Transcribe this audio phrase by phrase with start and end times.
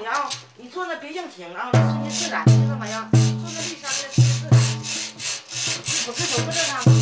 [0.00, 2.98] 你啊，你坐那别硬挺啊，顺其自然，听到没有？
[3.12, 4.58] 坐那立山面顺其自然，
[6.06, 6.99] 我这手不正常吗？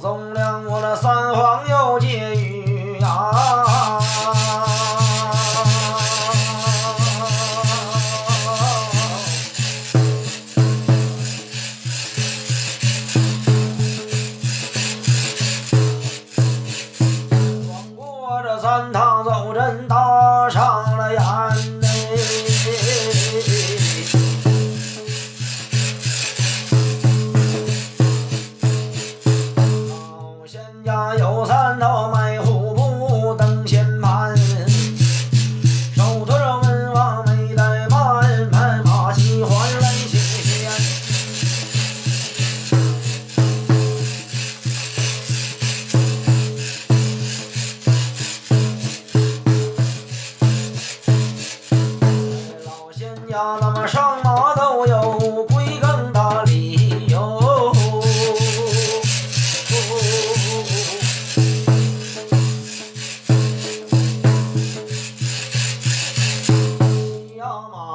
[0.00, 1.29] 重量我那三。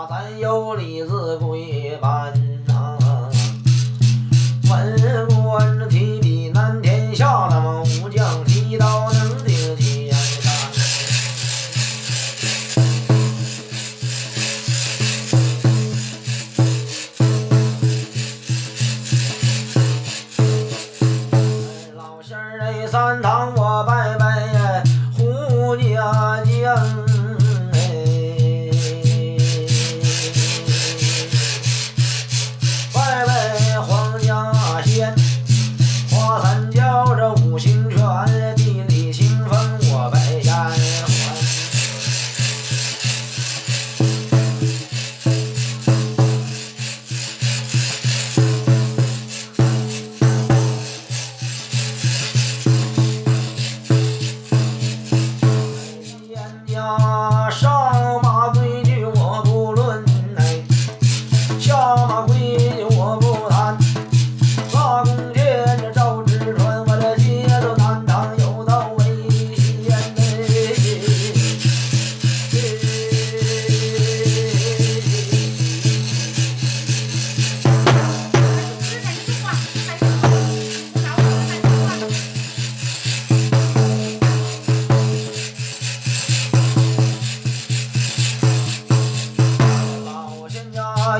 [0.09, 1.55] 咱有李子不
[1.99, 2.31] 班
[2.67, 3.29] 呐啊
[4.69, 10.49] 文官提笔难天下那么武将提刀能定天下
[21.95, 24.24] 老仙儿泪三堂我拜拜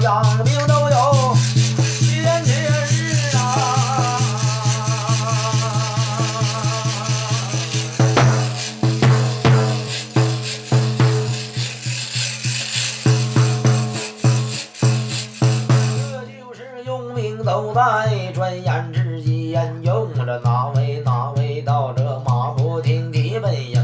[0.05, 1.35] 当兵都有
[1.99, 2.45] 纪念日
[3.35, 3.39] 啊！
[16.11, 23.74] 这就是用兵都在转眼之间，用了哪位哪位到这马不停蹄奔。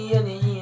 [0.00, 0.57] E aí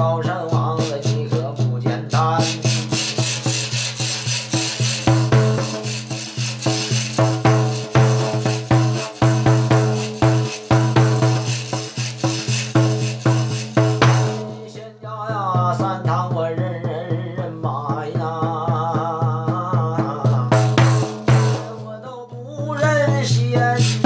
[0.00, 2.40] 高山王的你可不简单。
[14.66, 17.68] 仙家呀，三堂我人人人买
[18.18, 18.20] 呀。
[21.84, 23.99] 我都不认识。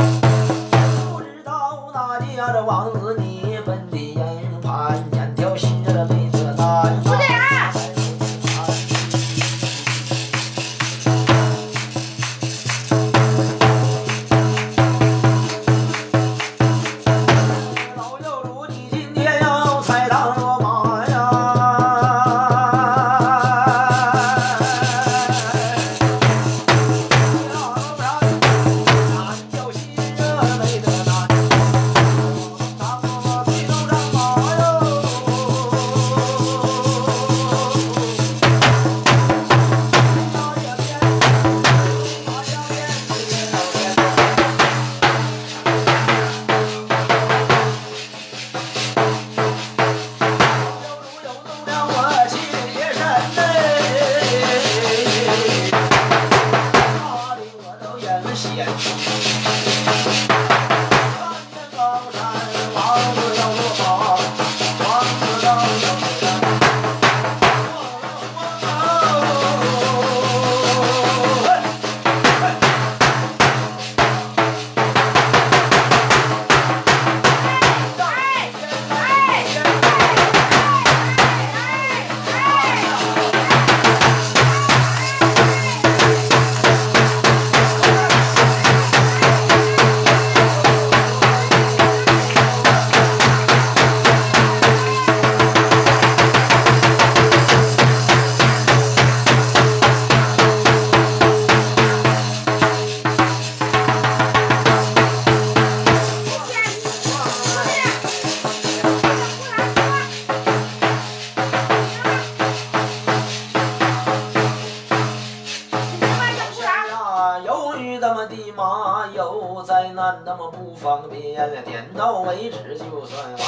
[119.64, 123.40] 灾难，那么不方便，点到为止就算完。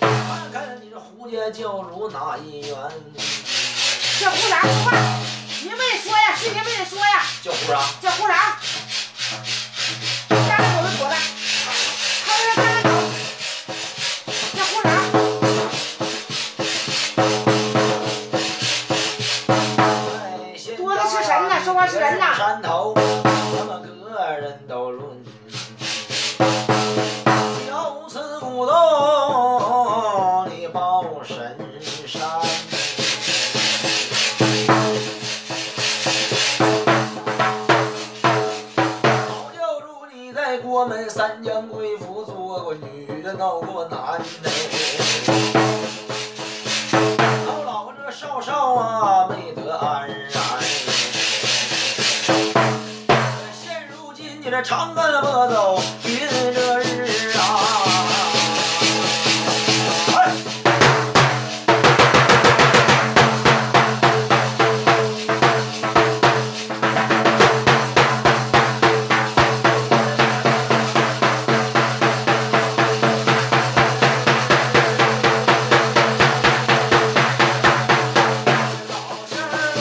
[0.00, 2.76] 看看你这胡家教主哪一员？
[4.20, 4.60] 叫胡啥？
[4.60, 4.96] 胡爸，
[5.62, 7.24] 您没说呀，是您没说呀？
[7.42, 7.80] 叫胡啥？
[8.02, 8.58] 叫胡啥？
[43.38, 44.50] 让我给我拿进来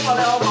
[0.05, 0.44] follow